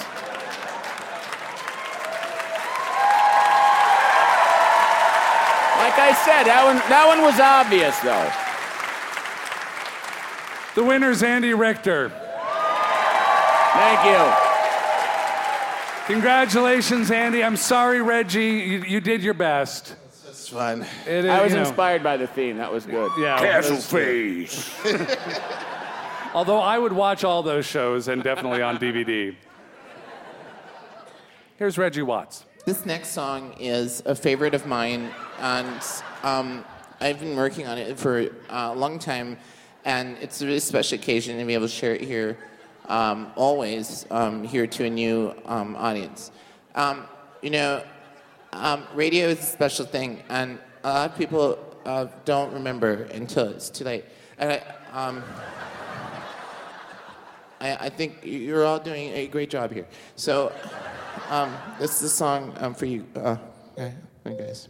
[5.80, 8.32] Like I said, that one, that one was obvious though.
[10.76, 12.10] The winner's Andy Richter.
[13.74, 14.34] Thank you.
[16.13, 17.44] Congratulations, Andy.
[17.44, 18.41] I'm sorry, Reggie.
[18.41, 19.96] You, you did your best.
[20.28, 20.86] It's fine.
[21.08, 22.58] It is, I was you know, inspired by the theme.
[22.58, 23.12] That was good.
[23.18, 23.39] Yeah.
[23.39, 24.70] Castle face.
[26.36, 29.34] Although I would watch all those shows and definitely on DVD.
[31.56, 32.43] Here's Reggie Watts.
[32.65, 35.82] This next song is a favorite of mine, and
[36.24, 36.65] um,
[37.00, 39.38] I've been working on it for a long time,
[39.86, 42.38] and it's a really special occasion to be able to share it here,
[42.89, 46.32] um, always um, here to a new um, audience.
[46.76, 47.06] Um,
[47.41, 47.82] you know,
[48.52, 53.48] um, radio is a special thing, and a lot of people uh, don't remember until
[53.48, 54.04] it's too late.
[54.38, 54.62] And I,
[57.65, 59.88] I, I think you're all doing a great job here.
[60.15, 60.51] So,
[61.30, 63.38] um, this is the song um, for you, uh,
[63.73, 63.93] okay,
[64.25, 64.69] okay, guys.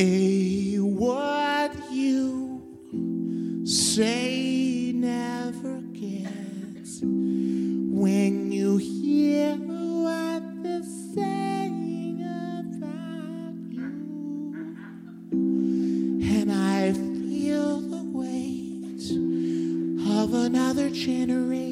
[0.00, 9.56] A what you say never gets when you hear
[20.98, 21.67] generation.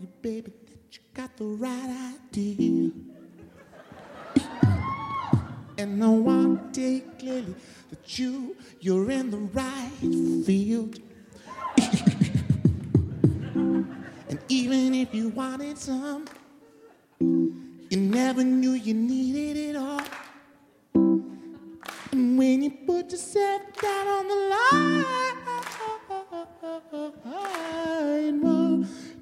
[0.00, 2.90] You, baby, that you got the right idea.
[5.76, 7.54] And I want to take clearly
[7.90, 9.90] that you, you're in the right
[10.46, 11.00] field.
[14.28, 16.26] and even if you wanted some,
[17.20, 20.02] you never knew you needed it all.
[22.12, 25.00] And when you put yourself down on the line,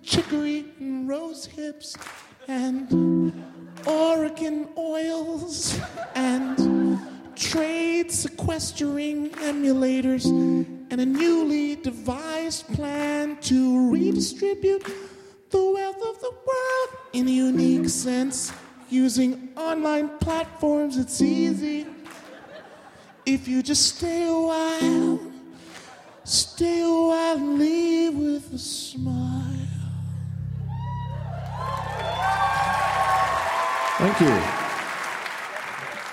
[0.08, 1.94] chicory and rose hips
[2.48, 3.30] and
[3.86, 5.78] Oregon oils
[6.14, 6.98] and
[7.36, 14.82] trade sequestering emulators and a newly devised plan to redistribute
[15.50, 18.50] the wealth of the world in a unique sense
[18.88, 20.96] using online platforms.
[20.96, 21.86] It's easy
[23.26, 25.20] if you just stay a while,
[26.24, 29.57] stay a while, and leave with a smile.
[33.98, 34.42] Thank you.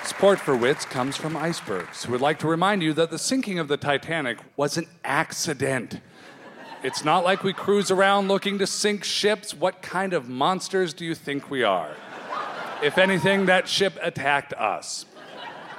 [0.08, 3.60] Support for Wits comes from Icebergs, who would like to remind you that the sinking
[3.60, 6.00] of the Titanic was an accident.
[6.84, 9.54] It's not like we cruise around looking to sink ships.
[9.54, 11.92] What kind of monsters do you think we are?
[12.84, 15.06] If anything, that ship attacked us.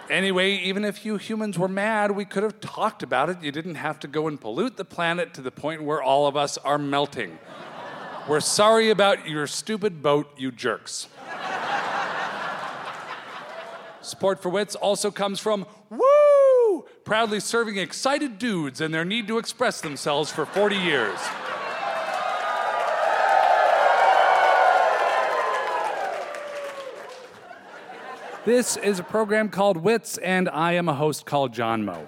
[0.08, 3.42] Anyway, even if you humans were mad, we could have talked about it.
[3.42, 6.36] You didn't have to go and pollute the planet to the point where all of
[6.36, 7.38] us are melting.
[8.28, 11.06] We're sorry about your stupid boat, you jerks.
[14.00, 16.86] Support for Wits also comes from Woo!
[17.04, 21.18] Proudly serving excited dudes and their need to express themselves for 40 years.
[28.44, 32.06] This is a program called Wits, and I am a host called John Moe.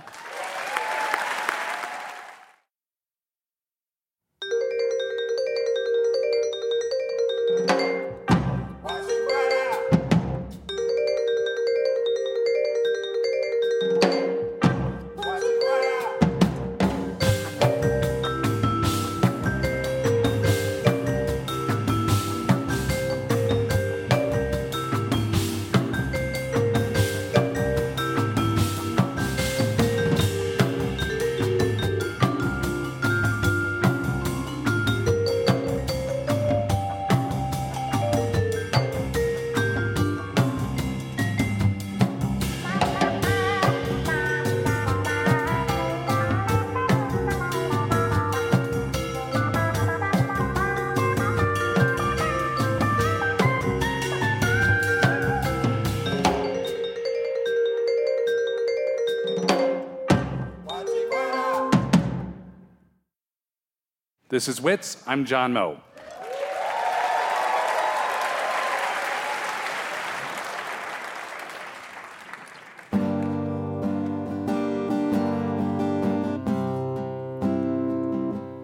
[64.49, 65.03] This is Wits.
[65.07, 65.79] I'm John Moe.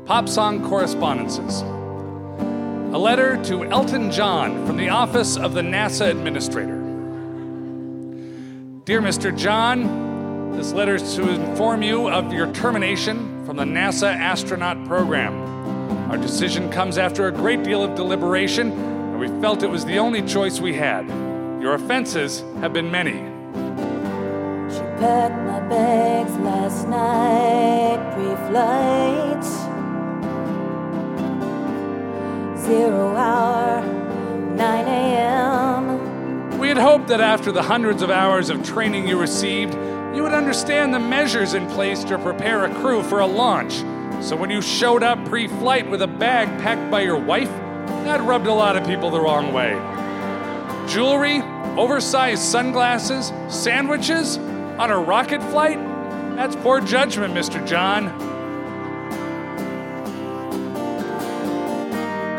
[0.07, 1.61] Pop Song Correspondences.
[1.61, 6.79] A letter to Elton John from the office of the NASA Administrator.
[8.87, 9.37] Dear Mr.
[9.37, 15.54] John, this letter is to inform you of your termination from the NASA astronaut program.
[16.11, 19.99] Our decision comes after a great deal of deliberation, and we felt it was the
[19.99, 21.07] only choice we had.
[21.61, 23.13] Your offenses have been many.
[24.73, 29.45] She packed my bags last night, pre-flight.
[32.59, 36.59] Zero hour, 9 a.m.
[36.59, 39.75] We had hoped that after the hundreds of hours of training you received,
[40.15, 43.83] you would understand the measures in place to prepare a crew for a launch.
[44.23, 47.51] So when you showed up pre flight with a bag packed by your wife,
[48.05, 49.73] that rubbed a lot of people the wrong way.
[50.89, 51.43] Jewelry,
[51.77, 54.39] oversized sunglasses, sandwiches
[54.79, 55.79] on a rocket flight?
[56.37, 57.65] That's poor judgment, Mr.
[57.67, 58.09] John.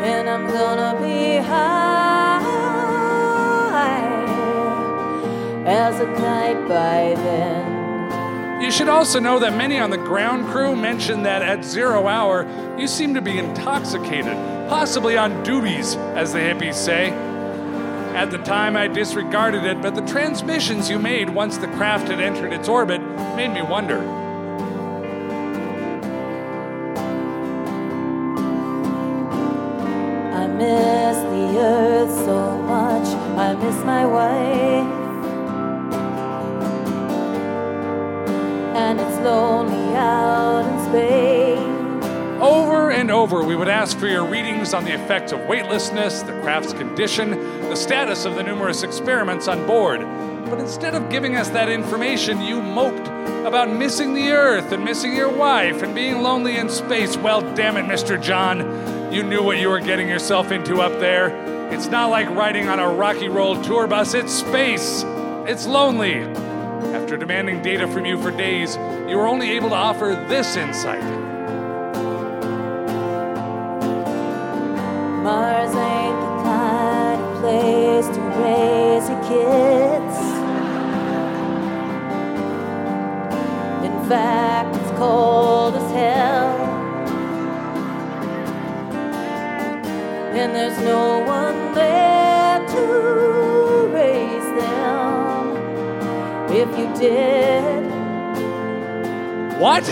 [0.02, 2.06] And I'm gonna be high
[5.66, 7.75] as a kite by then.
[8.60, 12.46] You should also know that many on the ground crew mentioned that at zero hour,
[12.78, 14.34] you seem to be intoxicated,
[14.68, 17.10] possibly on doobies, as the hippies say.
[18.16, 22.18] At the time, I disregarded it, but the transmissions you made once the craft had
[22.18, 23.02] entered its orbit
[23.36, 23.98] made me wonder.
[30.32, 33.06] I miss the earth so much.
[33.36, 35.05] I miss my wife.
[39.26, 42.40] Lonely out in space.
[42.40, 46.38] Over and over, we would ask for your readings on the effects of weightlessness, the
[46.42, 47.30] craft's condition,
[47.68, 50.00] the status of the numerous experiments on board.
[50.48, 53.08] But instead of giving us that information, you moped
[53.44, 57.16] about missing the Earth and missing your wife and being lonely in space.
[57.16, 58.22] Well, damn it, Mr.
[58.22, 59.12] John.
[59.12, 61.30] You knew what you were getting yourself into up there.
[61.72, 65.02] It's not like riding on a rocky roll tour bus, it's space.
[65.48, 66.45] It's lonely.
[66.94, 68.76] After demanding data from you for days,
[69.08, 71.02] you were only able to offer this insight.
[75.22, 80.18] Mars ain't the kind of place to raise your kids.
[83.84, 86.46] In fact, it's cold as hell.
[90.34, 92.05] And there's no one there
[96.58, 97.84] If you did,
[99.60, 99.84] What?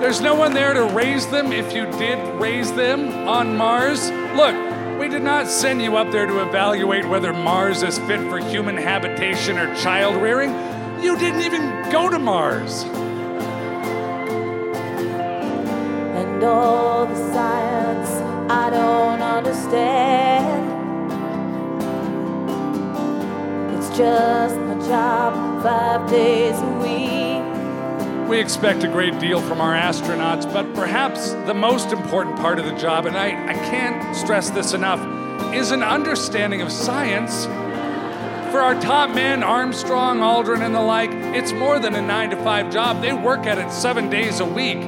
[0.00, 4.10] There's no one there to raise them if you did raise them on Mars?
[4.34, 4.56] Look,
[4.98, 8.76] we did not send you up there to evaluate whether Mars is fit for human
[8.76, 10.50] habitation or child rearing.
[11.00, 12.82] You didn't even go to Mars.
[16.16, 18.10] and all the science
[18.50, 20.73] I don't understand.
[23.96, 28.28] Just my job five days a week.
[28.28, 32.64] We expect a great deal from our astronauts, but perhaps the most important part of
[32.64, 35.00] the job, and I, I can't stress this enough,
[35.54, 37.44] is an understanding of science.
[38.50, 42.36] For our top men, Armstrong, Aldrin, and the like, it's more than a nine to
[42.36, 43.00] five job.
[43.00, 44.80] They work at it seven days a week.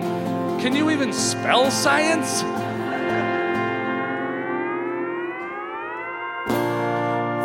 [0.60, 2.42] Can you even spell science?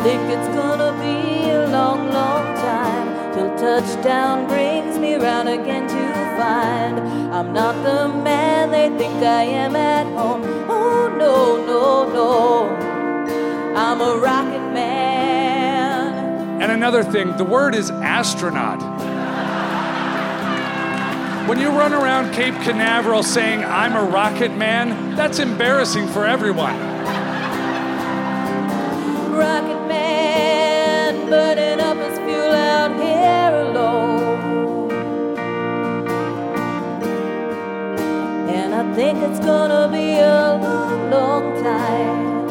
[0.04, 6.22] Think it's gonna be a long, long time till touchdown brings me round again to
[6.38, 7.00] find
[7.32, 10.44] I'm not the man they think I am at home.
[10.70, 13.76] Oh no, no, no.
[13.76, 16.62] I'm a rocket man.
[16.62, 18.82] And another thing, the word is astronaut.
[21.48, 26.78] When you run around Cape Canaveral saying, I'm a rocket man, that's embarrassing for everyone.
[29.32, 29.71] Rocket
[39.02, 42.48] think it's gonna be a long, long time.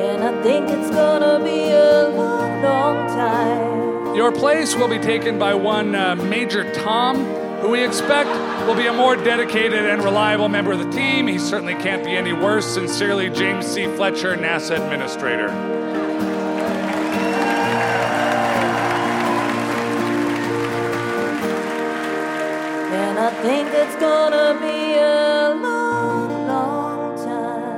[0.00, 4.16] And I think it's gonna be a long, long time.
[4.16, 7.24] Your place will be taken by one uh, Major Tom,
[7.60, 8.28] who we expect
[8.66, 11.28] will be a more dedicated and reliable member of the team.
[11.28, 12.66] He certainly can't be any worse.
[12.66, 13.84] Sincerely, James C.
[13.94, 16.09] Fletcher, NASA Administrator.
[23.42, 27.70] Think it's gonna be a long, long time.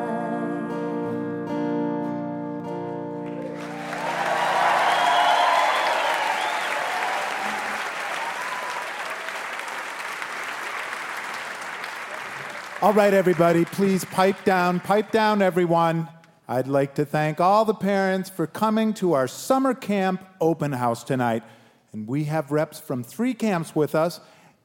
[12.82, 16.08] All right, everybody, please pipe down, pipe down, everyone.
[16.48, 21.04] I'd like to thank all the parents for coming to our summer camp open house
[21.04, 21.44] tonight.
[21.92, 24.18] And we have reps from three camps with us,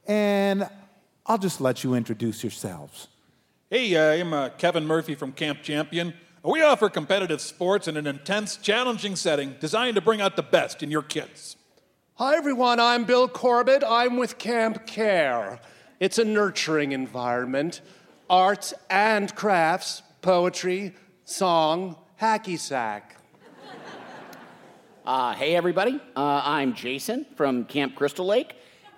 [0.04, 0.68] and
[1.28, 3.08] I'll just let you introduce yourselves.
[3.68, 6.14] Hey, uh, I'm uh, Kevin Murphy from Camp Champion.
[6.42, 10.82] We offer competitive sports in an intense, challenging setting designed to bring out the best
[10.82, 11.56] in your kids.
[12.14, 12.80] Hi, everyone.
[12.80, 13.84] I'm Bill Corbett.
[13.86, 15.60] I'm with Camp Care.
[16.00, 17.82] It's a nurturing environment
[18.30, 20.94] arts and crafts, poetry,
[21.26, 23.16] song, hacky sack.
[25.04, 26.00] Uh, hey, everybody.
[26.16, 28.54] Uh, I'm Jason from Camp Crystal Lake,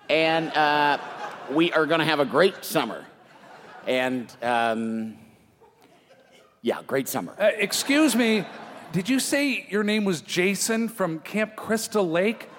[0.09, 0.97] and uh,
[1.49, 3.05] we are going to have a great summer.
[3.87, 5.17] And, um,
[6.61, 7.33] yeah, great summer.
[7.39, 8.45] Uh, excuse me,
[8.91, 12.49] did you say your name was Jason from Camp Crystal Lake?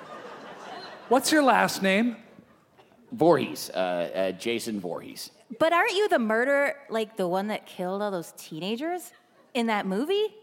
[1.08, 2.16] What's your last name?
[3.12, 5.30] Voorhees, uh, uh, Jason Voorhees.
[5.58, 9.12] But aren't you the murderer, like the one that killed all those teenagers
[9.52, 10.34] in that movie?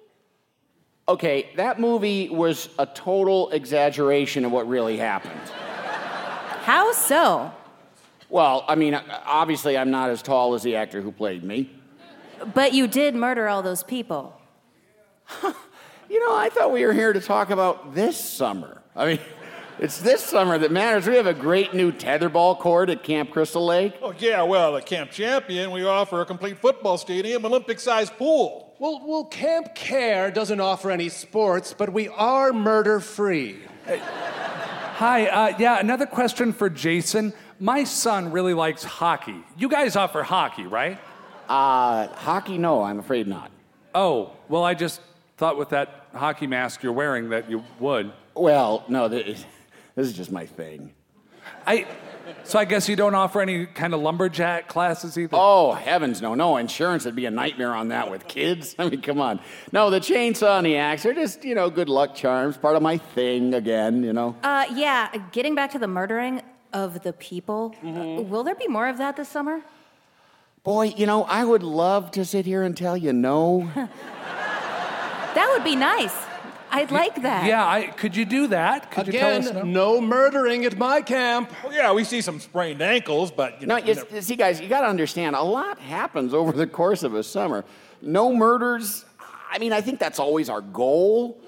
[1.08, 5.42] Okay, that movie was a total exaggeration of what really happened.
[6.62, 7.52] How so?
[8.30, 8.94] Well, I mean,
[9.26, 11.72] obviously, I'm not as tall as the actor who played me.
[12.54, 14.40] But you did murder all those people.
[16.10, 18.82] You know, I thought we were here to talk about this summer.
[18.96, 19.20] I mean,
[19.80, 21.06] it's this summer that matters.
[21.06, 23.94] We have a great new tetherball court at Camp Crystal Lake.
[24.02, 28.74] Oh, yeah, well, at Camp Champion, we offer a complete football stadium, Olympic sized pool.
[28.80, 33.60] Well, well, Camp Care doesn't offer any sports, but we are murder free.
[33.86, 37.34] Hi, uh, yeah, another question for Jason.
[37.60, 39.44] My son really likes hockey.
[39.58, 40.98] You guys offer hockey, right?
[41.50, 42.58] Uh, hockey?
[42.58, 43.52] No, I'm afraid not.
[43.94, 45.02] Oh, well, I just
[45.38, 48.14] thought with that hockey mask you're wearing that you would.
[48.34, 49.44] Well, no, this,
[49.96, 50.94] this is just my thing.
[51.68, 51.86] I,
[52.44, 55.36] so I guess you don't offer any kind of lumberjack classes either.
[55.38, 56.56] Oh, heavens, no, no.
[56.58, 58.76] Insurance would be a nightmare on that with kids.
[58.80, 59.42] I mean, come on.
[59.74, 62.82] No, the chainsaw and the axe are just, you know, good luck charms, part of
[62.82, 64.36] my thing again, you know.
[64.44, 66.42] Uh, yeah, getting back to the murdering
[66.74, 69.62] of the people, uh, will there be more of that this summer?
[70.64, 73.70] Boy, you know, I would love to sit here and tell you no.
[75.36, 76.14] That would be nice.
[76.72, 77.46] I'd like that.
[77.46, 78.92] Yeah, I, could you do that?
[78.92, 79.48] Could you tell us?
[79.48, 81.52] Again, no murdering at my camp.
[81.64, 83.86] Well, yeah, we see some sprained ankles, but you No, know.
[83.86, 87.14] you, you see, guys, you got to understand, a lot happens over the course of
[87.14, 87.64] a summer.
[88.02, 89.06] No murders.
[89.52, 91.40] I mean, I think that's always our goal.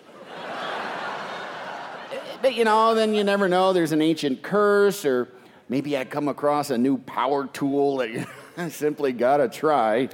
[2.42, 3.74] But you know, then you never know.
[3.74, 5.28] There's an ancient curse, or
[5.70, 8.26] maybe I come across a new power tool that you
[8.70, 10.10] simply got to try.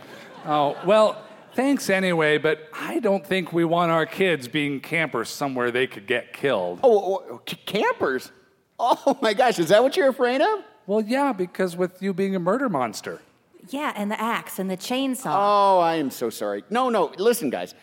[0.45, 1.21] Oh, well,
[1.53, 6.07] thanks anyway, but I don't think we want our kids being campers somewhere they could
[6.07, 6.79] get killed.
[6.83, 8.31] Oh, oh, oh, c- campers?
[8.79, 10.59] Oh my gosh, is that what you're afraid of?
[10.85, 13.21] Well, yeah, because with you being a murder monster.
[13.69, 15.33] Yeah, and the axe and the chainsaw.
[15.35, 16.63] Oh, I am so sorry.
[16.69, 17.73] No, no, listen, guys.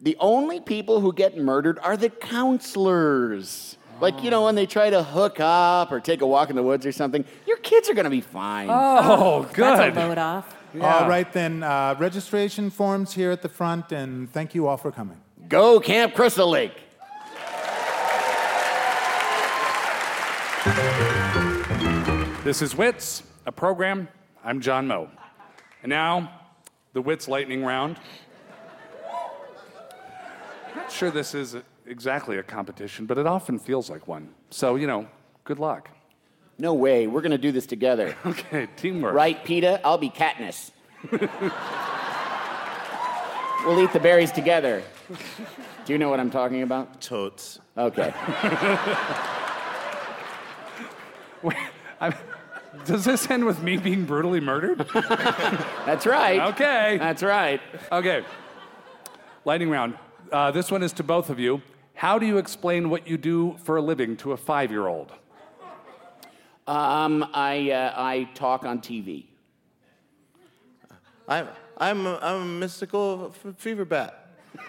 [0.00, 3.78] The only people who get murdered are the counselors.
[4.00, 6.62] Like, you know, when they try to hook up or take a walk in the
[6.62, 8.68] woods or something, your kids are going to be fine.
[8.70, 9.96] Oh, That's good.
[9.96, 10.56] a load off.
[10.80, 14.90] All right, then, uh, registration forms here at the front, and thank you all for
[14.90, 15.18] coming.
[15.48, 16.72] Go Camp Crystal Lake.
[22.44, 24.08] This is Wits, a program.
[24.44, 25.08] I'm John Moe.
[25.82, 26.30] And now,
[26.92, 27.96] the Wits lightning round.
[30.76, 31.56] Not sure this is
[31.86, 34.28] exactly a competition, but it often feels like one.
[34.50, 35.08] So, you know,
[35.44, 35.90] good luck.
[36.58, 38.14] No way, we're going to do this together.
[38.26, 39.14] Okay, teamwork.
[39.14, 39.80] Right, Peeta?
[39.84, 40.70] I'll be Katniss.
[43.66, 44.82] we'll eat the berries together.
[45.84, 47.00] Do you know what I'm talking about?
[47.00, 47.58] Totes.
[47.76, 48.14] Okay.
[51.42, 51.56] Wait,
[52.00, 52.14] I'm,
[52.86, 54.86] does this end with me being brutally murdered?
[55.84, 56.40] That's right.
[56.52, 56.96] Okay.
[56.98, 57.60] That's right.
[57.92, 58.24] Okay.
[59.44, 59.98] Lightning round.
[60.32, 61.60] Uh, this one is to both of you.
[61.94, 65.12] How do you explain what you do for a living to a five year old?
[66.66, 69.24] Um, I, uh, I talk on TV.
[71.28, 74.28] I'm, I'm, a, I'm a mystical f- fever bat.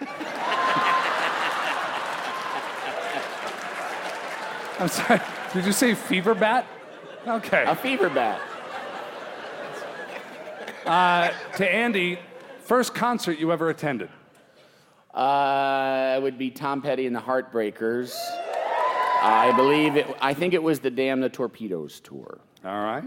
[4.78, 5.20] I'm sorry.
[5.54, 6.66] Did you say fever bat?
[7.26, 7.64] Okay.
[7.66, 8.40] A fever bat.
[11.56, 12.18] to Andy,
[12.60, 14.10] first concert you ever attended?
[15.16, 18.14] Uh, it would be Tom Petty and the Heartbreakers.
[19.22, 20.06] I believe it.
[20.20, 22.38] I think it was the Damn the Torpedoes tour.
[22.62, 23.04] All right.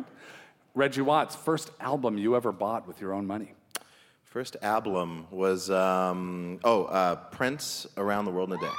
[0.74, 3.54] Reggie Watts, first album you ever bought with your own money.
[4.24, 8.72] First album was um, oh uh, Prince Around the World in a Day.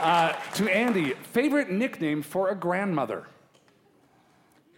[0.00, 3.26] Uh, to Andy, favorite nickname for a grandmother?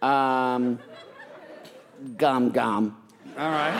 [0.01, 0.79] Um,
[2.17, 2.97] gum gum.
[3.39, 3.73] All right.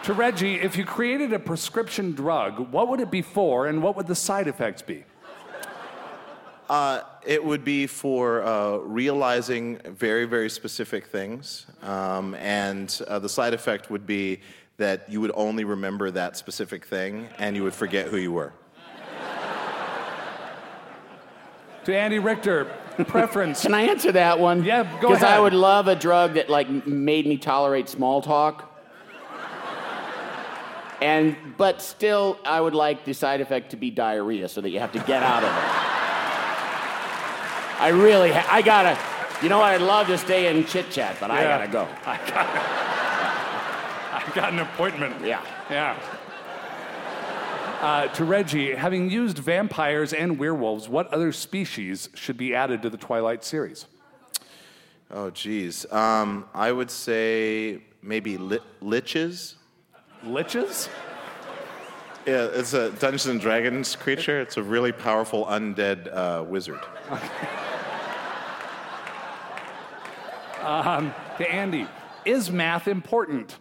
[0.02, 3.96] to Reggie, if you created a prescription drug, what would it be for and what
[3.96, 5.04] would the side effects be?
[6.68, 11.64] Uh, it would be for uh, realizing very, very specific things.
[11.82, 14.40] Um, and uh, the side effect would be
[14.76, 18.52] that you would only remember that specific thing and you would forget who you were.
[21.86, 22.70] To Andy Richter,
[23.04, 23.62] preference.
[23.62, 24.64] Can I answer that one?
[24.64, 25.00] Yeah, go ahead.
[25.00, 28.64] Because I would love a drug that like made me tolerate small talk.
[31.00, 34.80] And but still, I would like the side effect to be diarrhea, so that you
[34.80, 35.64] have to get out of it.
[37.80, 38.98] I really, ha- I gotta.
[39.40, 39.72] You know what?
[39.72, 41.82] I'd love to stay in chit chat, but I gotta go.
[42.06, 42.46] I got,
[44.12, 45.24] I got an appointment.
[45.24, 45.40] Yeah.
[45.70, 45.96] Yeah.
[47.80, 52.90] Uh, to Reggie, having used vampires and werewolves, what other species should be added to
[52.90, 53.86] the Twilight series?
[55.12, 55.90] Oh, geez.
[55.92, 59.54] Um, I would say maybe li- liches.
[60.24, 60.88] Liches?
[62.26, 64.40] Yeah, it's a Dungeons and Dragons creature.
[64.40, 66.80] It's a really powerful undead uh, wizard.
[70.60, 71.86] Um, to Andy,
[72.24, 73.56] is math important?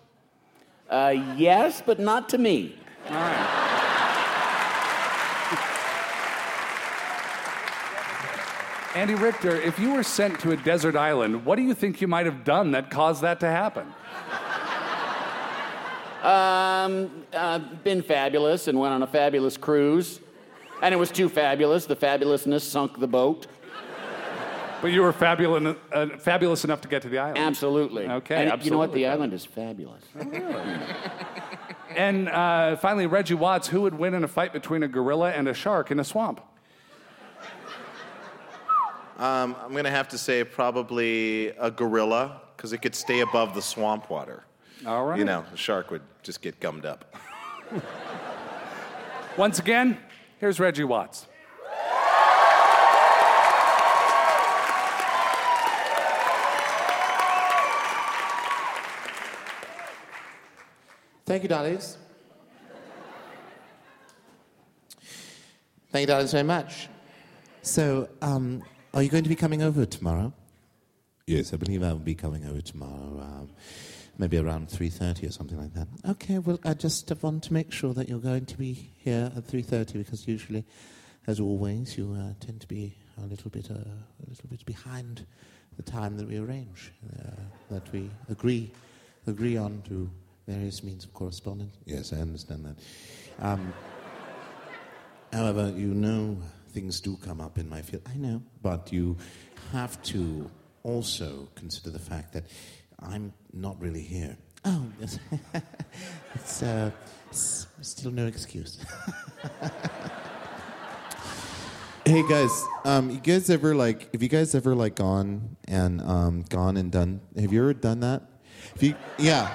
[0.89, 2.75] Uh, yes, but not to me.
[3.09, 3.66] All right.
[8.97, 12.07] Andy Richter, if you were sent to a desert island, what do you think you
[12.07, 13.85] might have done that caused that to happen?
[16.23, 20.19] Um, uh, been fabulous and went on a fabulous cruise.
[20.81, 21.85] And it was too fabulous.
[21.85, 23.45] The fabulousness sunk the boat.
[24.81, 27.37] But you were fabulous, uh, fabulous enough to get to the island.
[27.37, 28.07] Absolutely.
[28.07, 28.93] Okay, And You know what?
[28.93, 30.01] The island is fabulous.
[31.95, 35.47] And uh, finally, Reggie Watts, who would win in a fight between a gorilla and
[35.47, 36.41] a shark in a swamp?
[39.17, 43.55] Um, I'm going to have to say probably a gorilla because it could stay above
[43.55, 44.43] the swamp water.
[44.85, 45.17] All right.
[45.17, 47.15] You know, a shark would just get gummed up.
[49.37, 49.97] Once again,
[50.39, 51.25] here's Reggie Watts.
[61.25, 61.97] Thank you, darlings.
[65.91, 66.87] Thank you, darlings, very much.
[67.63, 68.63] So, um,
[68.97, 70.33] are you going to be coming over tomorrow?
[71.27, 73.49] Yes, I believe I will be coming over tomorrow, um,
[74.17, 75.87] maybe around 3.30 or something like that.
[76.09, 79.45] Okay, well, I just want to make sure that you're going to be here at
[79.45, 80.65] 3.30 because usually,
[81.27, 85.27] as always, you uh, tend to be a little bit, uh, a little bit behind
[85.75, 87.29] the time that we arrange, uh,
[87.69, 88.71] that we agree,
[89.27, 90.09] agree on to
[90.47, 91.75] various means of correspondence.
[91.85, 93.45] Yes, I understand that.
[93.45, 93.71] Um,
[95.33, 96.37] However, you know
[96.77, 98.03] things do come up in my field.
[98.07, 99.17] I know, but you
[99.71, 100.47] have to
[100.83, 102.45] also consider the fact that
[102.99, 104.37] I'm not really here.
[104.63, 105.17] Oh, yes.
[106.35, 106.91] it's, uh,
[107.31, 108.77] still no excuse.
[112.05, 114.13] Hey guys, um, you guys ever like?
[114.13, 117.19] Have you guys ever like gone and um, gone and done?
[117.37, 118.21] Have you ever done that?
[118.75, 119.51] If you, yeah,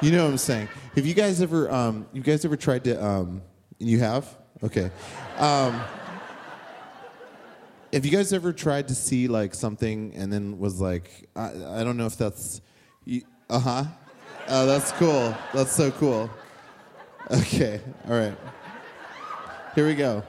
[0.00, 0.68] you know what I'm saying.
[0.94, 1.68] Have you guys ever?
[1.68, 3.04] Um, you guys ever tried to?
[3.04, 3.42] Um,
[3.80, 4.32] you have?
[4.62, 4.92] Okay.
[7.92, 11.84] Have you guys ever tried to see like something and then was like, I, I
[11.84, 12.60] don't know if that's,
[13.48, 13.84] uh huh.
[14.48, 15.34] Oh, that's cool.
[15.54, 16.30] That's so cool.
[17.30, 17.80] Okay.
[18.08, 18.36] All right.
[19.74, 20.22] Here we go.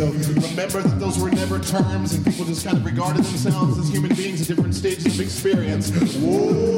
[0.00, 3.90] So remember that those were never terms, and people just kind of regarded themselves as
[3.90, 5.90] human beings at different stages of experience.
[5.90, 6.69] Whoa.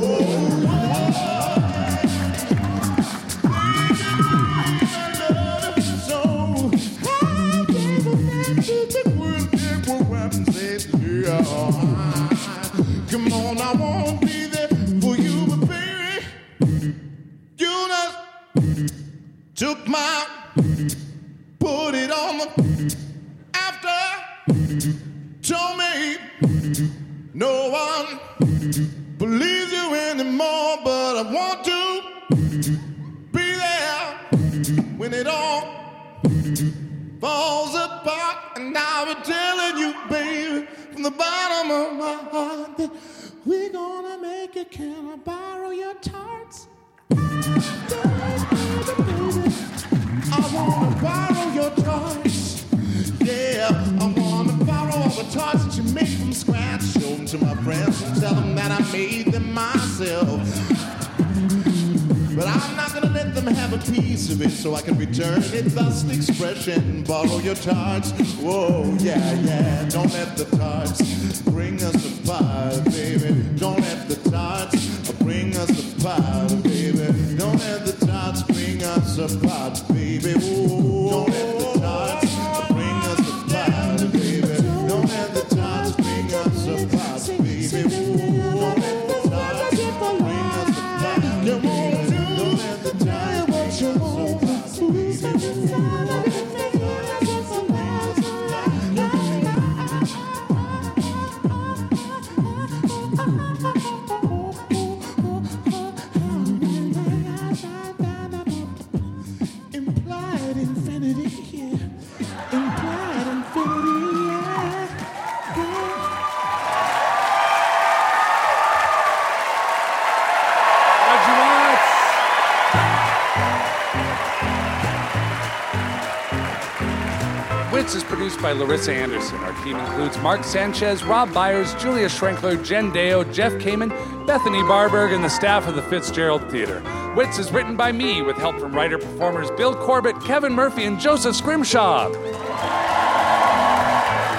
[128.63, 129.39] Larissa Anderson.
[129.39, 133.91] Our team includes Mark Sanchez, Rob Byers, Julia Schrenkler, Jen Deo, Jeff Kamen,
[134.27, 136.81] Bethany Barberg, and the staff of the Fitzgerald Theater.
[137.17, 141.01] Wits is written by me with help from writer performers Bill Corbett, Kevin Murphy, and
[141.01, 142.09] Joseph Scrimshaw.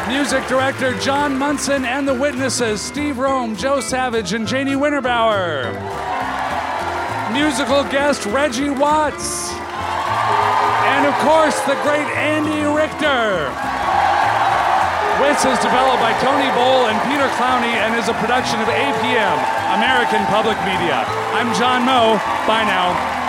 [0.07, 5.73] Music director John Munson and the witnesses Steve Roehm, Joe Savage, and Janey Winterbauer.
[7.33, 9.51] Musical guest Reggie Watts.
[9.51, 13.72] And of course, the great Andy Richter.
[15.23, 19.37] Blitz is developed by Tony Bowl and Peter Clowney and is a production of APM,
[19.71, 21.05] American Public Media.
[21.31, 22.19] I'm John Moe.
[22.45, 23.22] Bye now.